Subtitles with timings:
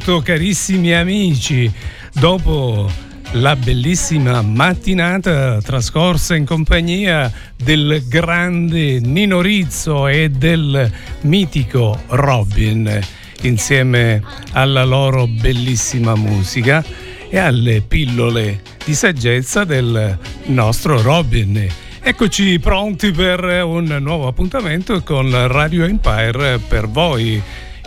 [0.00, 1.70] tutto carissimi amici.
[2.14, 2.90] Dopo
[3.32, 7.30] la bellissima mattinata trascorsa in compagnia
[7.62, 10.90] del grande Nino Rizzo e del
[11.22, 12.98] mitico Robin
[13.42, 16.82] insieme alla loro bellissima musica
[17.28, 21.68] e alle pillole di saggezza del nostro Robin.
[22.02, 27.40] Eccoci pronti per un nuovo appuntamento con Radio Empire per voi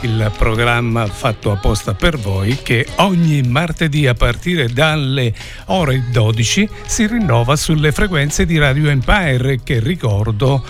[0.03, 5.33] il programma fatto apposta per voi che ogni martedì a partire dalle
[5.65, 10.63] ore 12 si rinnova sulle frequenze di Radio Empire che ricordo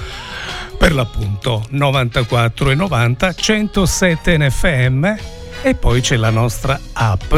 [0.77, 5.15] per l'appunto 94 e 90 107 NFM
[5.63, 7.33] e poi c'è la nostra app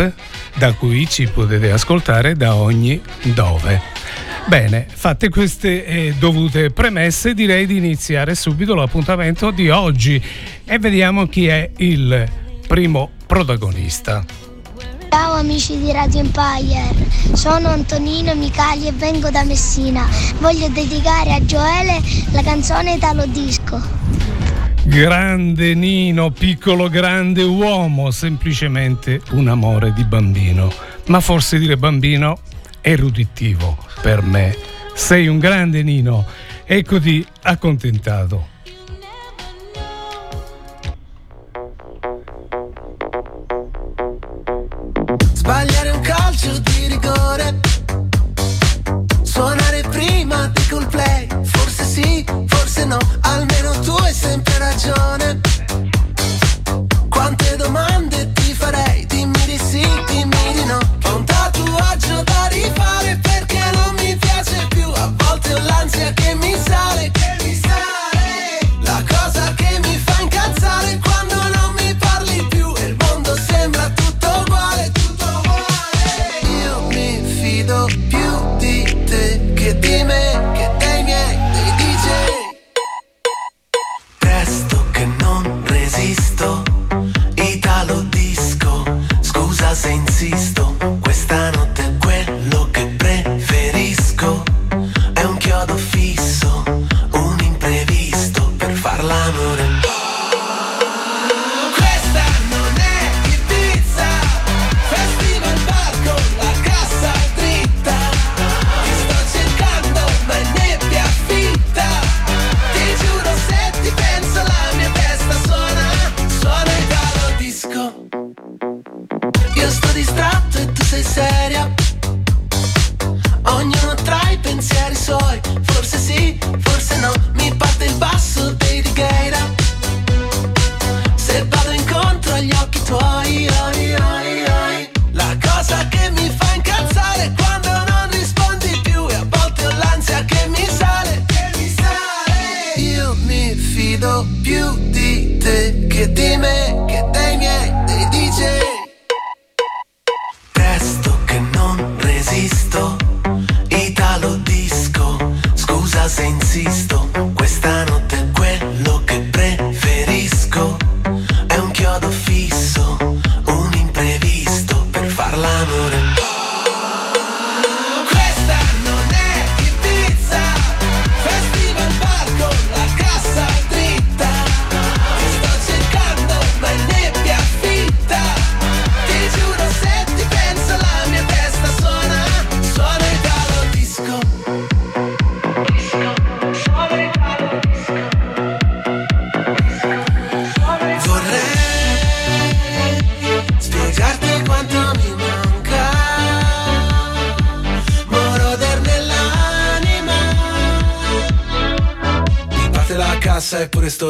[0.55, 3.81] da cui ci potete ascoltare da ogni dove.
[4.47, 10.21] Bene, fatte queste eh, dovute premesse, direi di iniziare subito l'appuntamento di oggi
[10.63, 12.29] e vediamo chi è il
[12.67, 14.23] primo protagonista.
[15.09, 16.93] Ciao amici di Radio Empire,
[17.33, 20.07] sono Antonino Micali e vengo da Messina.
[20.39, 21.99] Voglio dedicare a Gioele
[22.31, 23.81] la canzone Italo Disco.
[24.83, 30.71] Grande Nino, piccolo grande uomo, semplicemente un amore di bambino.
[31.07, 32.37] Ma forse dire bambino
[32.87, 34.55] eruditivo per me.
[34.93, 36.23] Sei un grande Nino,
[36.65, 38.54] eccoti accontentato.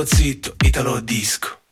[0.04, 1.65] zitto, italo disco.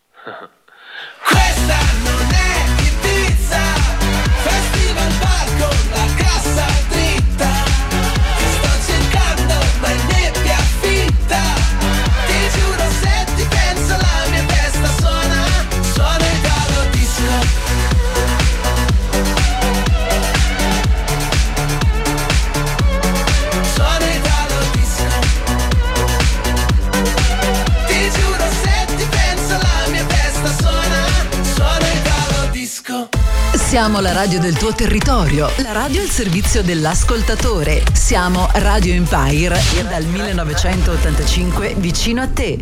[33.94, 37.84] Siamo la radio del tuo territorio, la radio al servizio dell'ascoltatore.
[37.94, 42.58] Siamo Radio Empire e dal 1985 vicino a te.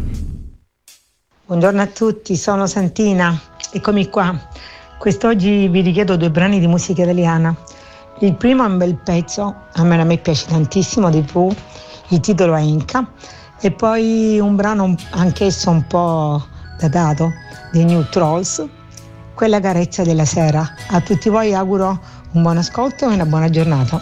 [1.45, 3.39] Buongiorno a tutti, sono Santina,
[3.71, 4.37] eccomi qua.
[4.99, 7.55] Quest'oggi vi richiedo due brani di musica italiana.
[8.19, 11.47] Il primo è un bel pezzo, a me, a me piace tantissimo di più,
[12.09, 13.09] il titolo è Inca,
[13.61, 16.45] e poi un brano anch'esso un po'
[16.77, 17.31] datato,
[17.71, 18.67] dei New Trolls,
[19.41, 20.75] quella carezza della sera.
[20.89, 21.99] A tutti voi auguro
[22.33, 23.99] un buon ascolto e una buona giornata.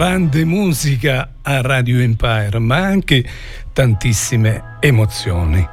[0.00, 3.22] Grande musica a Radio Empire, ma anche
[3.74, 5.68] tantissime emozioni.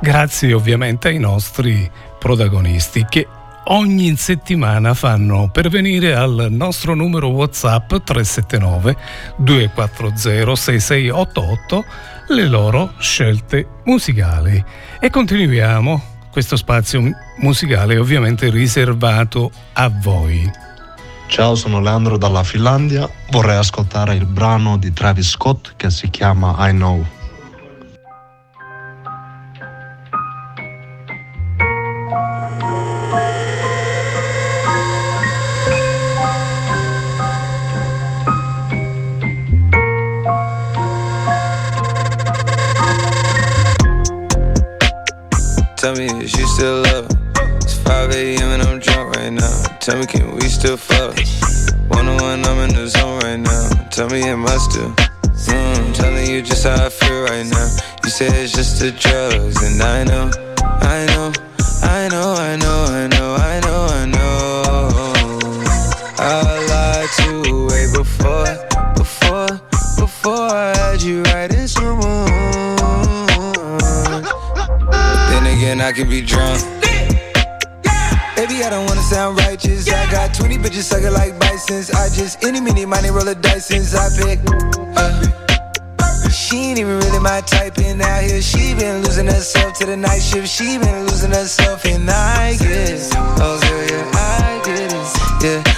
[0.00, 1.86] Grazie ovviamente ai nostri
[2.18, 3.28] protagonisti che
[3.64, 8.96] ogni settimana fanno pervenire al nostro numero WhatsApp 379
[9.36, 11.84] 240 6688
[12.28, 14.64] le loro scelte musicali.
[14.98, 17.02] E continuiamo questo spazio
[17.40, 20.64] musicale ovviamente riservato a voi.
[21.28, 23.08] Ciao, sono Leandro dalla Finlandia.
[23.30, 27.15] Vorrei ascoltare il brano di Travis Scott che si chiama I Know.
[49.86, 51.16] Tell me, can we still fuck?
[51.90, 53.68] One on one, I'm in the zone right now.
[53.92, 54.90] Tell me, am I still?
[54.90, 57.68] Mm, telling you just how I feel right now.
[58.02, 60.28] You say it's just the drugs, and I know,
[60.58, 61.32] I know,
[61.84, 64.64] I know, I know, I know, I know, I know.
[66.18, 68.58] I lied to you way before,
[68.96, 69.60] before,
[70.00, 72.26] before I had you right in someone.
[75.30, 76.75] Then again, I can be drunk.
[80.88, 81.90] 20 bitches sucking like bisons.
[81.90, 84.38] I just any mini money roll a dice since I pick.
[84.96, 89.86] Uh, she ain't even really my type, and out here she been losing herself to
[89.86, 90.48] the night shift.
[90.48, 95.75] She been losing herself, and I guess, oh girl, yeah, I get it, yeah.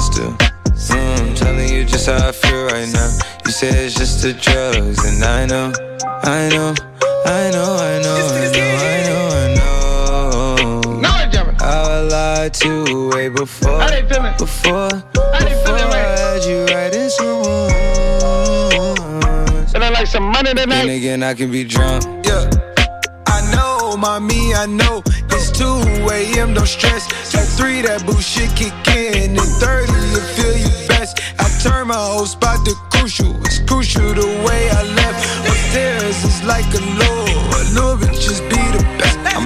[0.00, 0.96] Tell me, am I still?
[0.96, 3.10] Mm, telling you just how I feel right now.
[3.44, 5.72] You say it's just the drugs, and I know,
[6.24, 6.74] I know,
[7.26, 11.00] I know, I know, I know, I know, I know.
[11.62, 13.78] I lied to you way before,
[14.38, 17.70] before, before I had you right in someone.
[19.68, 20.88] Feeling like some money Then tonight.
[20.88, 22.04] again, I can be drunk.
[22.26, 22.48] Yeah.
[23.26, 25.02] I know, mommy, I know.
[25.62, 27.06] It's 2 a.m., don't stress.
[27.34, 29.36] At 3, that bullshit kick in.
[29.36, 31.20] And 30, you feel you best.
[31.38, 33.36] I turn my whole spot to crucial.
[33.44, 35.20] It's crucial the way I left.
[35.46, 37.24] Upstairs is like a law.
[37.56, 38.89] A little just be the.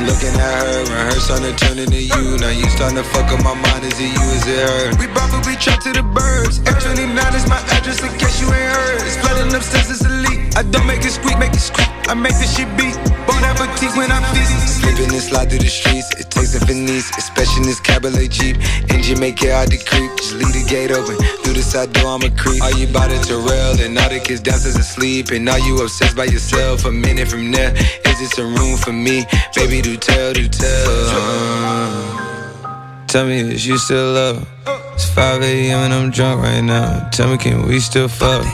[0.05, 2.37] I'm looking at her and her starting to turn into you.
[2.37, 3.89] Now you starting to fuck up my mind.
[3.89, 5.01] Is it you, is it her?
[5.01, 6.61] We but we trapped to the birds.
[6.61, 9.01] F29 is my address in case you ain't heard.
[9.01, 10.61] It's flooding upstairs, it's elite.
[10.61, 11.89] I don't make it squeak, make it squeak.
[12.05, 12.93] I make this shit beat.
[13.25, 14.53] Bon appetit when I'm busy.
[14.69, 16.13] Slipping and slide through the streets.
[16.21, 18.61] It takes a finesse, especially in this cabaret Jeep.
[18.93, 20.13] Engine make it hard to creep.
[20.21, 21.17] Just leave the gate open.
[21.41, 22.61] Through the side door, I'm a creep.
[22.61, 23.73] Are you about to rail?
[23.81, 25.33] And all the kids downstairs asleep.
[25.33, 26.85] And are you obsessed by yourself?
[26.85, 27.73] A minute from there,
[28.15, 29.25] is this a room for me?
[29.57, 30.87] Baby, do tell, do tell.
[31.11, 34.49] Uh, tell me, is you still love?
[34.95, 35.79] It's 5 a.m.
[35.81, 37.09] and I'm drunk right now.
[37.11, 38.47] Tell me, can we still fuck?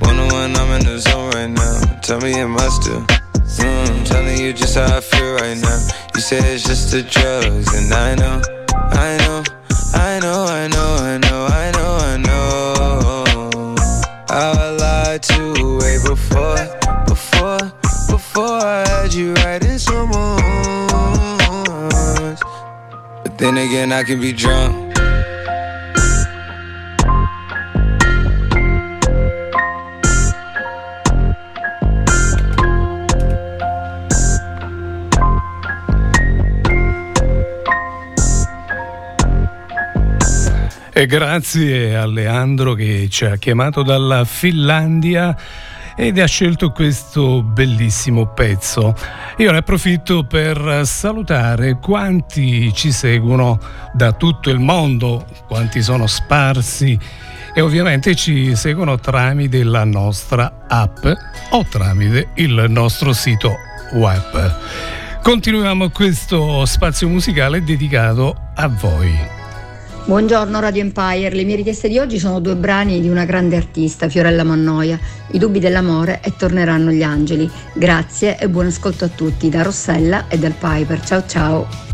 [0.00, 2.00] One on one, I'm in the zone right now.
[2.02, 3.00] Tell me, am I still?
[3.58, 5.78] Mm, telling you just how I feel right now.
[6.14, 9.42] You say it's just the drugs, and I know, I know,
[9.94, 11.83] I know, I know, I know, I know.
[23.44, 24.82] Then again, I can be drunk.
[40.96, 45.36] E grazie a Leandro che ci ha chiamato dalla Finlandia
[45.96, 48.94] ed ha scelto questo bellissimo pezzo.
[49.38, 53.58] Io ne approfitto per salutare quanti ci seguono
[53.92, 56.98] da tutto il mondo, quanti sono sparsi
[57.54, 61.06] e ovviamente ci seguono tramite la nostra app
[61.50, 63.54] o tramite il nostro sito
[63.92, 64.58] web.
[65.22, 69.33] Continuiamo questo spazio musicale dedicato a voi.
[70.06, 74.06] Buongiorno Radio Empire, le mie richieste di oggi sono due brani di una grande artista,
[74.06, 77.50] Fiorella Mannoia, I dubbi dell'amore e Torneranno gli angeli.
[77.72, 81.02] Grazie e buon ascolto a tutti da Rossella e dal Piper.
[81.02, 81.93] Ciao ciao.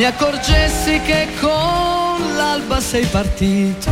[0.00, 3.90] Mi accorgessi che con l'alba sei partito,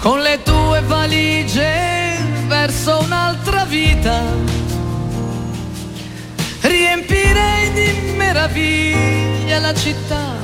[0.00, 4.24] con le tue valigie verso un'altra vita,
[6.62, 10.34] riempirei di meraviglia la città,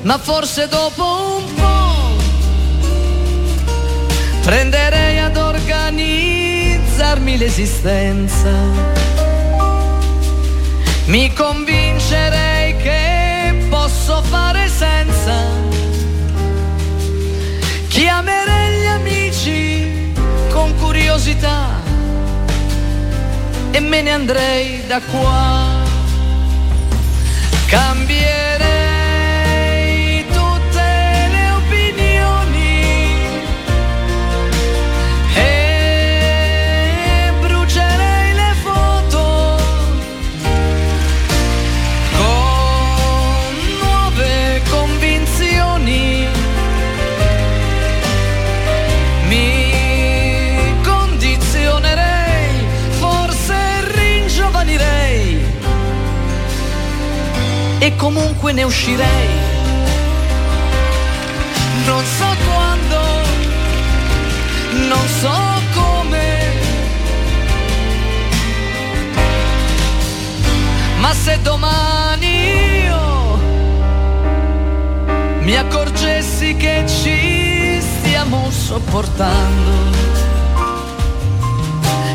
[0.00, 2.16] ma forse dopo un po'
[4.44, 8.99] prenderei ad organizzarmi l'esistenza.
[11.10, 15.34] Mi convincerei che posso fare senza.
[17.88, 20.12] Chiamerei gli amici
[20.50, 21.80] con curiosità
[23.72, 25.82] e me ne andrei da qua.
[27.66, 28.39] Cambierei
[58.00, 59.28] comunque ne uscirei.
[61.84, 63.00] Non so quando,
[64.88, 65.38] non so
[65.74, 66.28] come,
[71.00, 73.38] ma se domani io
[75.40, 79.98] mi accorgessi che ci stiamo sopportando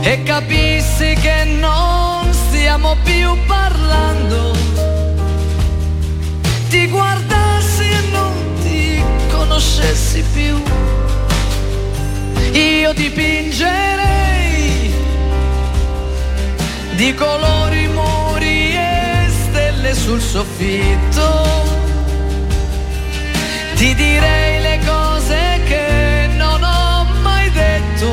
[0.02, 4.54] e capissi che non stiamo più parlando,
[6.75, 10.61] ti guardassi e non ti conoscessi più,
[12.51, 14.93] io dipingerei
[16.95, 21.63] di colori muri e stelle sul soffitto.
[23.75, 28.11] Ti direi le cose che non ho mai detto.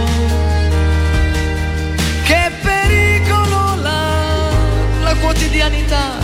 [2.24, 4.50] Che pericolo la,
[5.02, 6.21] la quotidianità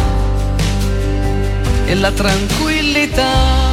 [1.89, 3.68] e la tranquillità.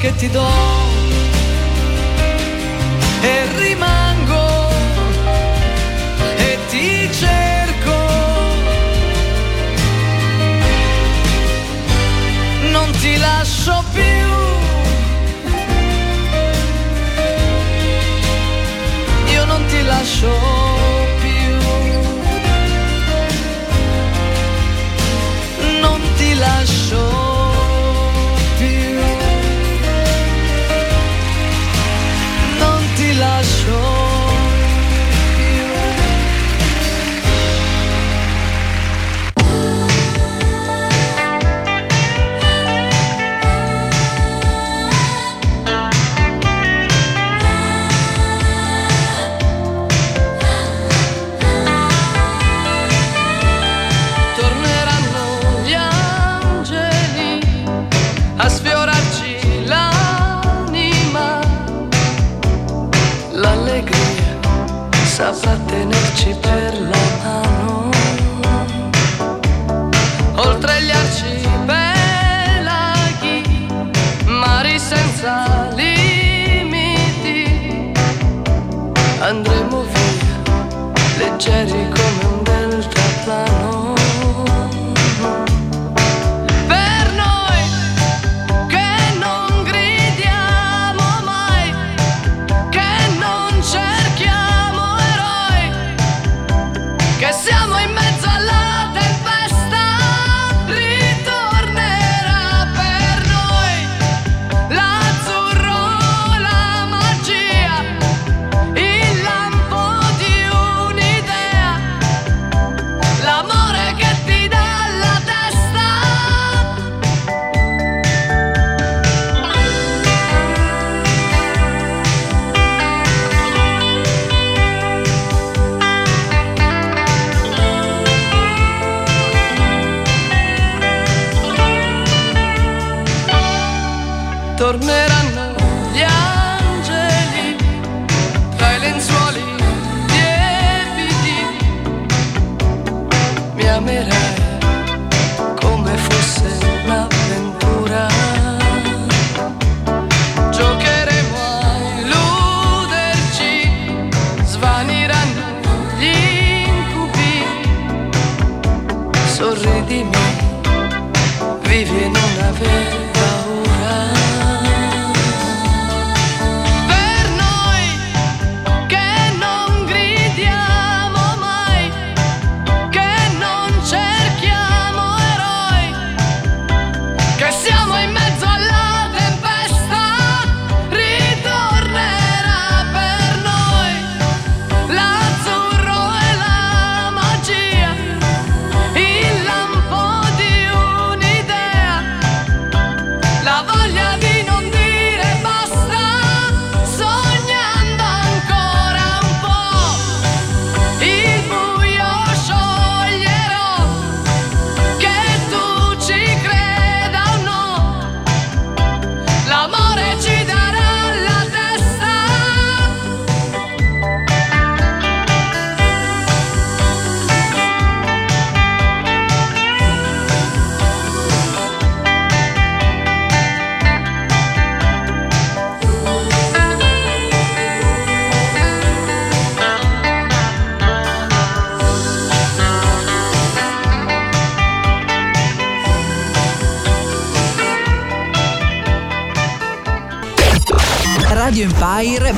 [0.00, 0.79] Che ti do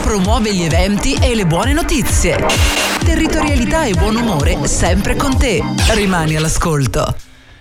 [0.01, 2.37] Promuove gli eventi e le buone notizie.
[3.05, 5.63] Territorialità e buon umore sempre con te.
[5.95, 7.15] Rimani all'ascolto.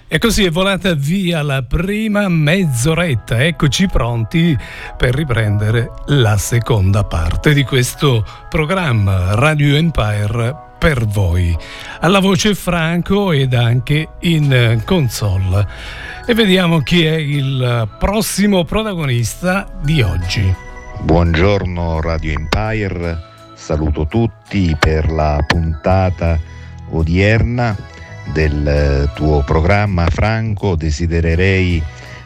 [0.08, 3.44] E così è volata via la prima mezz'oretta.
[3.44, 4.58] Eccoci pronti
[4.98, 11.56] per riprendere la seconda parte di questo programma Radio Empire per voi.
[12.00, 15.68] Alla voce Franco ed anche in console.
[16.26, 20.70] E vediamo chi è il prossimo protagonista di oggi.
[21.00, 23.18] Buongiorno Radio Empire,
[23.56, 26.40] saluto tutti per la puntata
[26.90, 27.76] odierna
[28.32, 30.76] del eh, tuo programma Franco.
[30.76, 31.82] Desidererei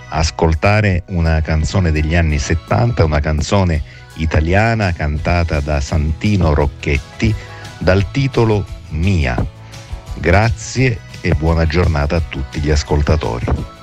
[0.09, 3.81] ascoltare una canzone degli anni 70, una canzone
[4.15, 7.33] italiana cantata da Santino Rocchetti
[7.77, 9.43] dal titolo Mia.
[10.17, 13.74] Grazie e buona giornata a tutti gli ascoltatori.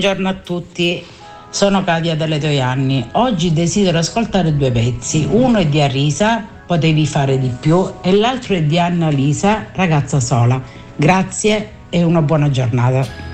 [0.00, 1.04] Buongiorno a tutti,
[1.50, 3.06] sono Katia dalle Toianni.
[3.12, 5.28] Oggi desidero ascoltare due pezzi.
[5.30, 10.18] Uno è di Arisa, Potevi fare di più, e l'altro è di Anna Lisa, Ragazza
[10.18, 10.58] sola.
[10.96, 13.29] Grazie e una buona giornata.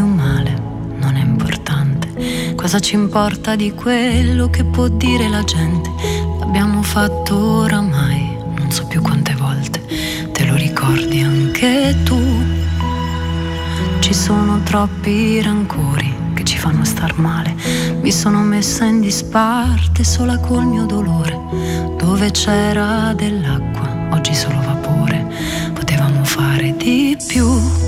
[0.00, 0.58] Più male,
[0.96, 2.54] non è importante.
[2.56, 5.90] Cosa ci importa di quello che può dire la gente?
[6.38, 9.84] L'abbiamo fatto oramai, non so più quante volte.
[10.32, 12.18] Te lo ricordi anche tu?
[13.98, 17.54] Ci sono troppi rancori che ci fanno star male.
[18.00, 21.38] Mi sono messa in disparte sola col mio dolore.
[21.98, 25.26] Dove c'era dell'acqua, oggi solo vapore.
[25.74, 27.79] Potevamo fare di più.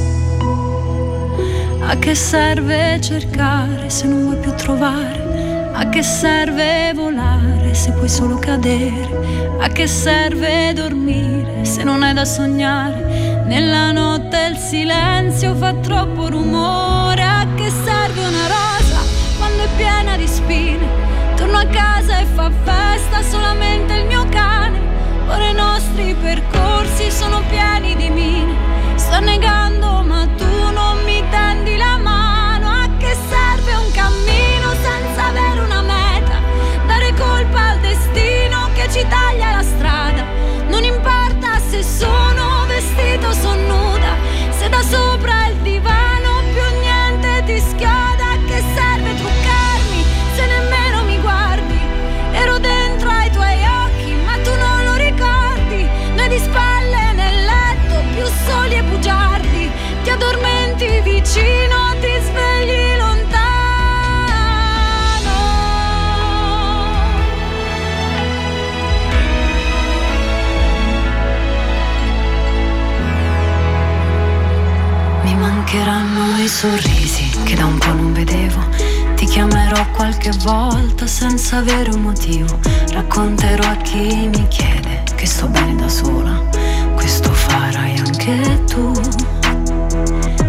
[1.92, 5.70] A che serve cercare se non vuoi più trovare?
[5.74, 9.58] A che serve volare se puoi solo cadere?
[9.60, 13.42] A che serve dormire se non hai da sognare?
[13.44, 17.22] Nella notte il silenzio fa troppo rumore.
[17.22, 18.98] A che serve una rosa
[19.36, 20.86] quando è piena di spine?
[21.36, 24.80] Torno a casa e fa festa solamente il mio cane.
[25.28, 28.54] Ora i nostri percorsi sono pieni di mine.
[28.94, 30.51] Sto negando ma tu
[31.32, 31.91] non mi
[80.42, 82.58] qualche volta senza avere un motivo.
[82.92, 86.42] Racconterò a chi mi chiede che sto bene da sola.
[86.94, 88.92] Questo farai anche tu.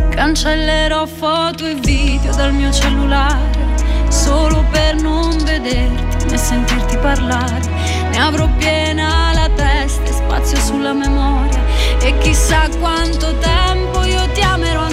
[0.10, 3.62] Cancellerò foto e video dal mio cellulare
[4.10, 7.62] solo per non vederti né sentirti parlare.
[8.10, 11.62] Ne avrò piena la testa e spazio sulla memoria
[12.00, 14.93] e chissà quanto tempo io ti amerò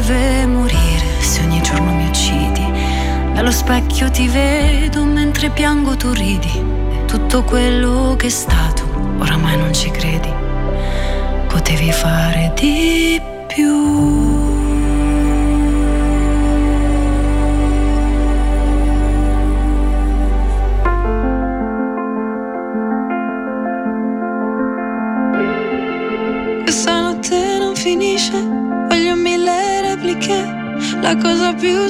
[0.00, 2.66] serve morire se ogni giorno mi uccidi?
[3.34, 6.64] Dallo specchio ti vedo mentre piango tu ridi.
[7.06, 8.82] Tutto quello che è stato,
[9.18, 10.32] oramai non ci credi.
[11.48, 14.29] Potevi fare di più.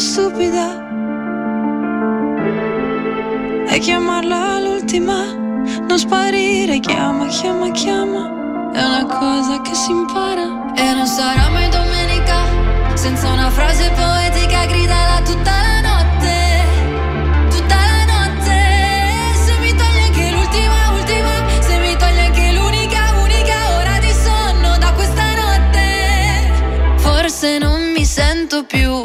[0.01, 0.89] Stupida
[3.69, 10.73] è chiamarla l'ultima, non sparire, chiama, chiama, chiama, è una cosa che si impara.
[10.75, 12.37] E non sarà mai domenica
[12.95, 16.65] senza una frase poetica gridala tutta la notte.
[17.51, 18.57] Tutta la notte.
[19.45, 21.33] Se mi togli anche l'ultima, ultima.
[21.61, 26.53] Se mi togli anche l'unica, unica ora di sonno da questa notte.
[26.97, 29.05] Forse non mi sento più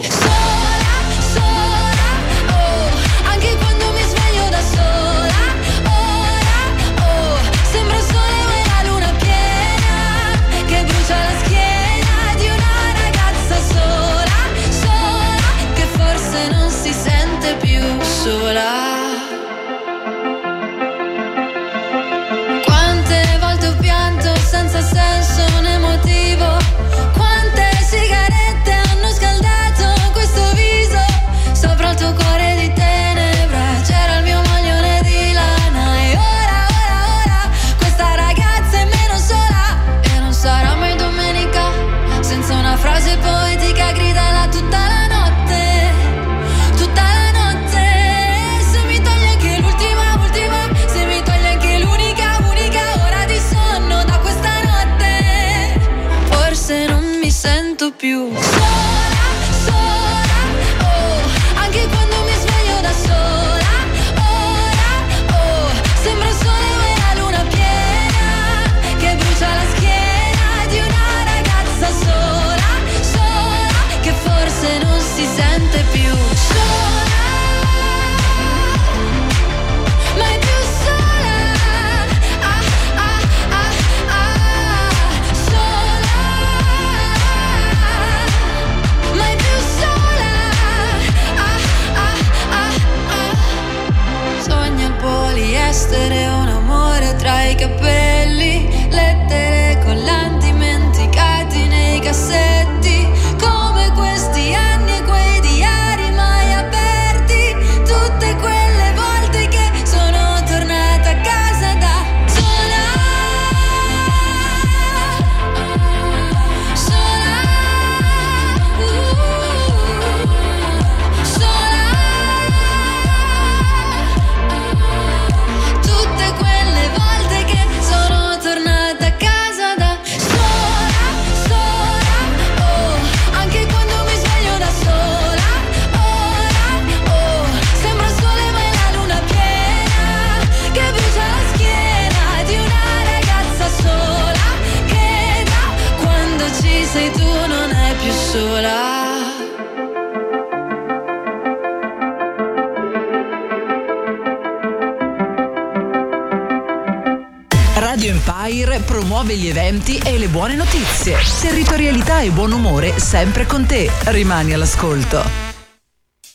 [159.36, 161.18] promuove gli eventi e le buone notizie.
[161.42, 163.90] Territorialità e buon umore sempre con te.
[164.06, 165.22] Rimani all'ascolto.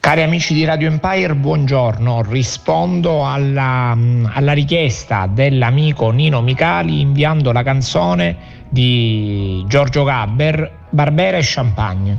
[0.00, 2.22] Cari amici di Radio Empire, buongiorno.
[2.22, 3.96] Rispondo alla,
[4.32, 8.36] alla richiesta dell'amico Nino Micali inviando la canzone
[8.70, 12.18] di Giorgio Gabber, Barbera e Champagne.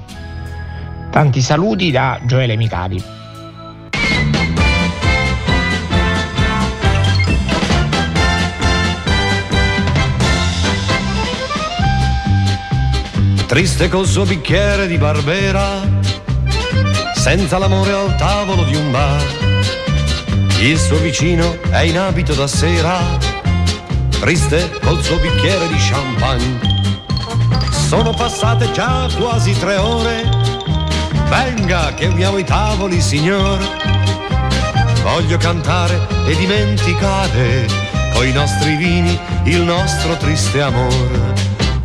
[1.10, 3.19] Tanti saluti da Gioele Micali.
[13.50, 15.82] Triste col suo bicchiere di Barbera,
[17.16, 19.24] senza l'amore al tavolo di un bar.
[20.60, 23.00] Il suo vicino è in abito da sera,
[24.20, 26.60] triste col suo bicchiere di champagne.
[27.72, 30.30] Sono passate già quasi tre ore,
[31.28, 33.58] venga che uniamo i tavoli, signor.
[35.02, 37.66] Voglio cantare e dimenticare
[38.14, 41.34] coi nostri vini il nostro triste amor.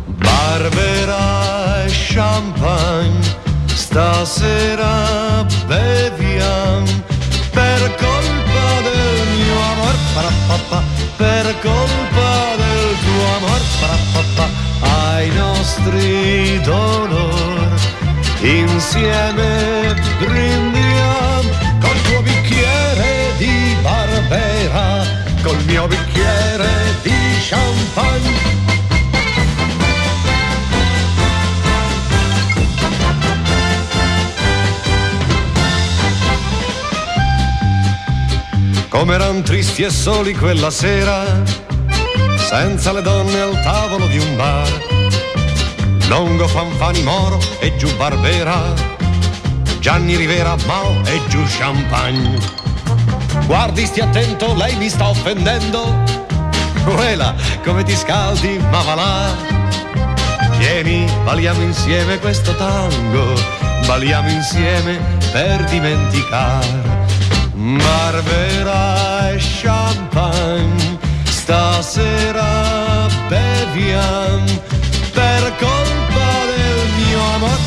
[0.05, 1.44] Barbera
[2.15, 3.19] champagne,
[3.65, 6.87] stasera beviamo
[7.51, 9.95] per colpa del mio amor,
[11.17, 13.61] per colpa del tuo amor,
[14.79, 17.67] ai nostri dolor.
[18.39, 21.49] Insieme brindiamo
[21.81, 25.03] col tuo bicchiere di Barbera,
[25.43, 27.11] col mio bicchiere di
[27.49, 28.74] champagne.
[38.97, 41.25] Come eran tristi e soli quella sera,
[42.37, 44.69] senza le donne al tavolo di un bar.
[46.07, 48.73] Longo Fanfani Moro e giù Barbera,
[49.79, 52.39] Gianni Rivera Mao e giù Champagne.
[53.45, 56.01] Guardi, stia attento, lei mi sta offendendo.
[56.85, 57.35] Quella,
[57.65, 59.35] come ti scaldi, ma va là.
[60.57, 63.33] Vieni, balliamo insieme questo tango,
[63.85, 66.84] balliamo insieme per dimenticare.
[67.65, 74.61] Barbera e champagne, stasera beviamo
[75.11, 77.57] per colpa del mio amor,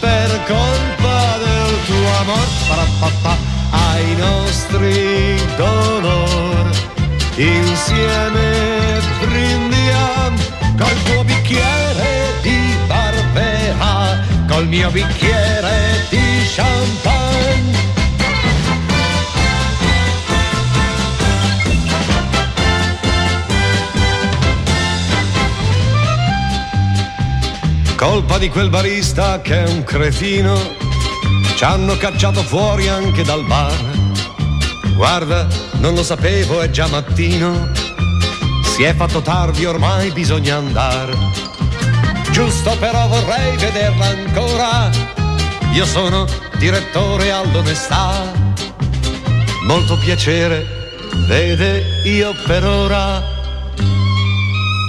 [0.00, 2.46] per colpa del tuo amor,
[3.70, 6.70] ai nostri dolor.
[7.36, 10.36] Insieme brindiamo
[10.76, 18.03] col tuo bicchiere di Barbera, col mio bicchiere di champagne.
[28.04, 30.54] Colpa di quel barista che è un cretino,
[31.56, 33.74] ci hanno cacciato fuori anche dal bar.
[34.94, 35.46] Guarda,
[35.78, 37.70] non lo sapevo, è già mattino,
[38.62, 41.16] si è fatto tardi, ormai bisogna andare.
[42.30, 44.90] Giusto però vorrei vederla ancora,
[45.72, 46.26] io sono
[46.58, 48.30] direttore all'onestà.
[49.66, 50.92] Molto piacere,
[51.26, 53.22] vede, io per ora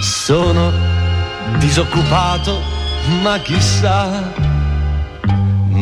[0.01, 0.70] sono
[1.59, 2.74] disoccupato
[3.21, 4.31] ma chissà,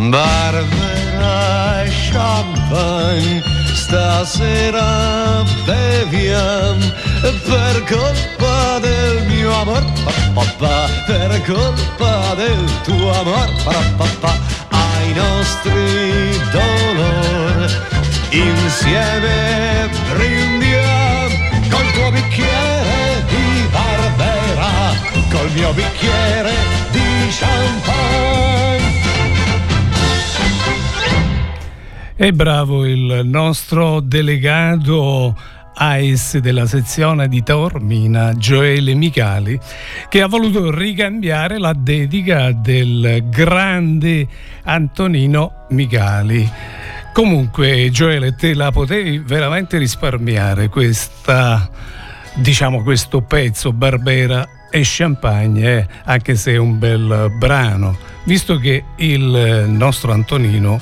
[0.09, 3.43] Barbera e champagne,
[3.73, 6.79] stasera beviam.
[7.21, 9.83] Per colpa del mio amor,
[10.33, 13.49] papà, per colpa del tuo amor,
[13.97, 14.37] papà,
[14.69, 17.93] ai nostri dolori
[18.33, 21.31] insieme brindiam
[21.69, 22.82] col tuo bicchiere
[25.33, 26.51] col mio bicchiere
[26.91, 28.91] di champagne.
[32.15, 35.35] E bravo il nostro delegato
[35.73, 39.59] AIS della sezione di Taormina, Gioele Micali,
[40.07, 44.27] che ha voluto ricambiare la dedica del grande
[44.63, 46.47] Antonino Micali.
[47.11, 51.67] Comunque, Gioele, te la potevi veramente risparmiare questa,
[52.35, 58.83] diciamo, questo pezzo Barbera e Champagne, eh, anche se è un bel brano, visto che
[58.95, 60.81] il nostro Antonino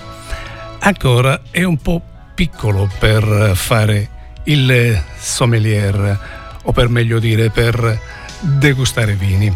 [0.79, 2.01] ancora è un po'
[2.33, 4.09] piccolo per fare
[4.45, 6.19] il sommelier,
[6.63, 7.99] o per meglio dire per
[8.39, 9.53] degustare vini.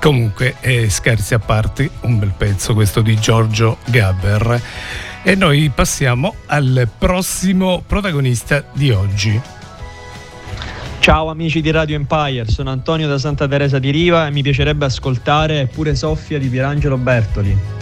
[0.00, 4.60] Comunque, eh, scherzi a parte, un bel pezzo questo di Giorgio Gabber.
[5.22, 9.57] E noi passiamo al prossimo protagonista di oggi.
[11.08, 14.84] Ciao amici di Radio Empire, sono Antonio da Santa Teresa di Riva e mi piacerebbe
[14.84, 17.77] ascoltare pure Soffia di Pierangelo Bertoli.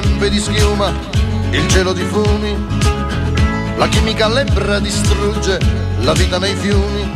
[0.00, 0.90] Riempie di schiuma,
[1.50, 2.56] il cielo di fumi,
[3.76, 5.58] la chimica lebbra distrugge
[6.00, 7.12] la vita nei fiumi,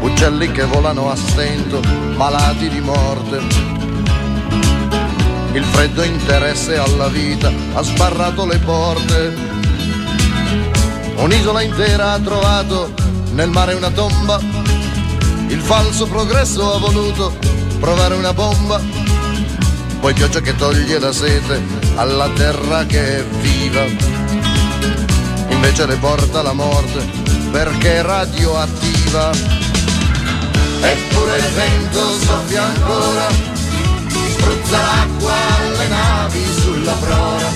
[0.00, 1.80] uccelli che volano a stento,
[2.16, 3.38] malati di morte.
[5.52, 9.36] Il freddo interesse alla vita ha sbarrato le porte.
[11.18, 12.92] Un'isola intera ha trovato
[13.34, 14.40] nel mare una tomba.
[15.46, 17.32] Il falso progresso ha voluto
[17.78, 18.99] provare una bomba
[20.00, 21.62] poi pioggia che toglie la sete
[21.96, 23.84] alla terra che è viva.
[25.50, 27.04] Invece le porta la morte
[27.50, 29.30] perché è radioattiva.
[30.80, 33.28] Eppure il vento soffia ancora,
[34.08, 37.48] spruzza l'acqua alle navi sulla prora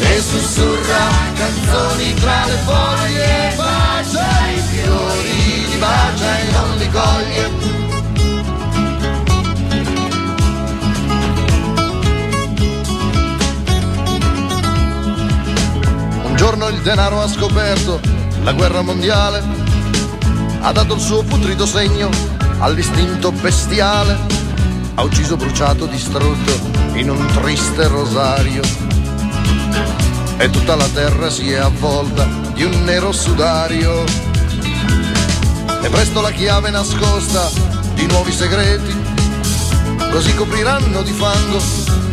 [0.00, 7.79] e sussurra canzoni tra le foglie, bacia i fiori, li bacia e non li coglie
[16.40, 18.00] giorno il denaro ha scoperto
[18.44, 19.44] la guerra mondiale,
[20.60, 22.08] ha dato il suo putrido segno
[22.60, 24.16] all'istinto bestiale,
[24.94, 26.58] ha ucciso, bruciato, distrutto
[26.94, 28.62] in un triste rosario.
[30.38, 34.02] E tutta la terra si è avvolta di un nero sudario.
[35.82, 37.50] E presto la chiave nascosta
[37.92, 38.96] di nuovi segreti,
[40.10, 41.60] così copriranno di fango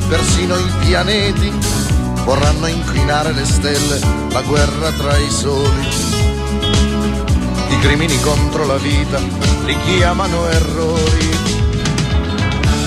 [0.10, 1.87] persino i pianeti
[2.28, 4.00] vorranno inclinare le stelle,
[4.32, 5.88] la guerra tra i soli.
[7.70, 9.18] I crimini contro la vita
[9.64, 11.30] li chiamano errori.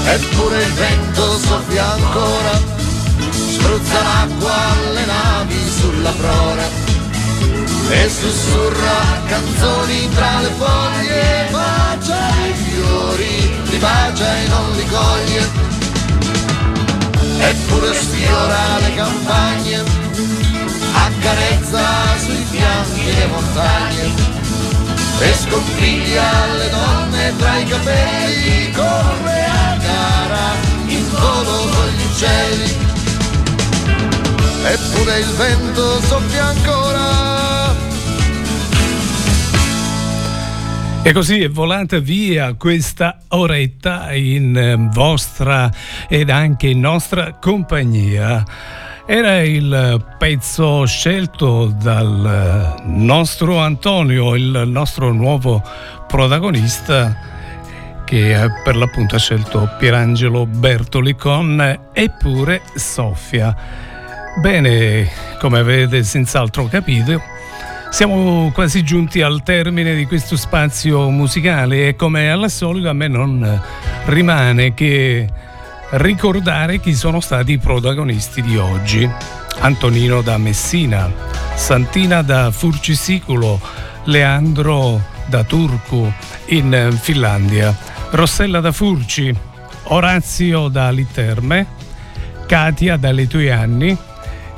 [0.04, 2.60] Eppure il vento soffia ancora,
[3.30, 6.68] spruzza l'acqua alle navi sulla prora
[7.88, 15.79] e sussurra canzoni tra le foglie, bacia i fiori, li bacia e non li coglie
[17.40, 19.82] eppure sfiora le campagne,
[20.92, 21.82] accarezza
[22.24, 24.12] sui fianchi le montagne
[25.20, 30.54] e sconfiglia le donne tra i capelli, corre a gara
[30.86, 32.88] in volo con gli uccelli.
[34.62, 37.29] Eppure il vento soffia ancora
[41.02, 45.70] E così è volata via questa oretta in ehm, vostra
[46.06, 48.44] ed anche in nostra compagnia.
[49.06, 55.62] Era il pezzo scelto dal nostro Antonio, il nostro nuovo
[56.06, 57.16] protagonista
[58.04, 63.56] che per l'appunto ha scelto Pierangelo Bertoli con Eppure Soffia.
[64.40, 67.29] Bene, come avete senz'altro capito,
[67.90, 73.08] siamo quasi giunti al termine di questo spazio musicale e come al solito a me
[73.08, 73.60] non
[74.06, 75.28] rimane che
[75.90, 79.08] ricordare chi sono stati i protagonisti di oggi.
[79.58, 81.12] Antonino da Messina,
[81.54, 83.60] Santina da Furcisiculo,
[84.04, 86.10] Leandro da Turku
[86.46, 87.76] in Finlandia,
[88.10, 89.34] Rossella da Furci,
[89.84, 91.66] Orazio da Literme,
[92.46, 93.96] Katia da Letuianni,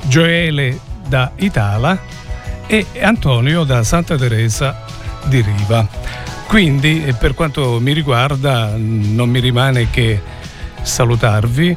[0.03, 2.21] Gioele da Itala
[2.67, 4.83] e Antonio da Santa Teresa
[5.25, 5.87] di Riva.
[6.47, 10.21] Quindi per quanto mi riguarda non mi rimane che
[10.81, 11.75] salutarvi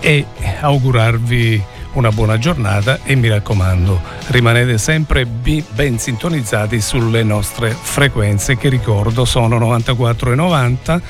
[0.00, 0.26] e
[0.60, 1.62] augurarvi
[1.94, 9.24] una buona giornata e mi raccomando rimanete sempre ben sintonizzati sulle nostre frequenze che ricordo
[9.24, 11.00] sono 94 e 90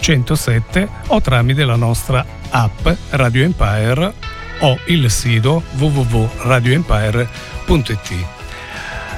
[0.00, 4.14] 107 o tramite la nostra app Radio Empire
[4.60, 8.39] o il sito www.radioempire.it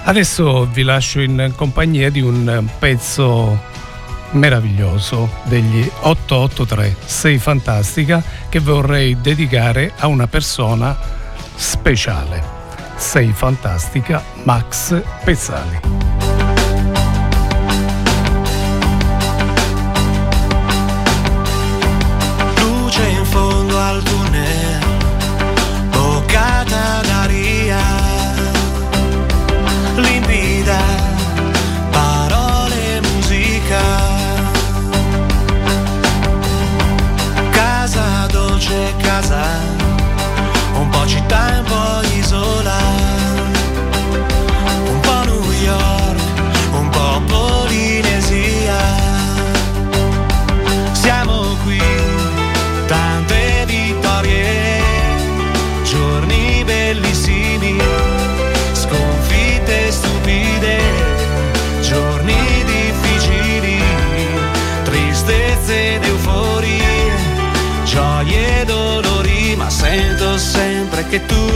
[0.04, 3.70] Adesso vi lascio in compagnia di un pezzo
[4.32, 10.96] meraviglioso degli 883 Sei fantastica che vorrei dedicare a una persona
[11.54, 12.42] speciale.
[12.96, 16.01] Sei fantastica Max Pezzali.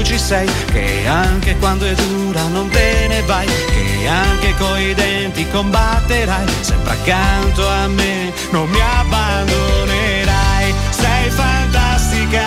[0.06, 5.44] Ci sei, che anche quando è dura non te ne vai, che anche coi denti
[5.48, 12.46] combatterai, sempre accanto a me, non mi abbandonerai, sei fantastica,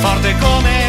[0.00, 0.83] forte come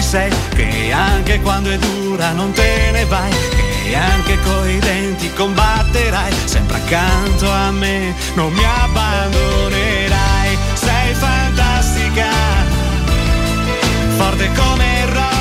[0.00, 3.30] ci sei, che anche quando è dura non te ne vai,
[3.84, 12.28] che anche coi denti combatterai, sempre accanto a me, non mi abbandonerai, sei fantastica,
[14.16, 15.39] forte come il